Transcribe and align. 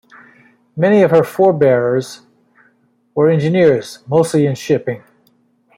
Many 0.75 1.03
of 1.03 1.11
her 1.11 1.23
forebears 1.23 2.21
were 3.13 3.29
engineers, 3.29 3.99
mostly 4.07 4.47
in 4.47 4.55
shipping. 4.55 5.03